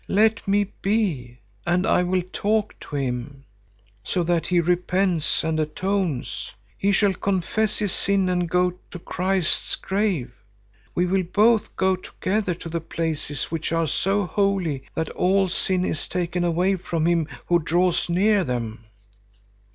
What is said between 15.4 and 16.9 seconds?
sin is taken away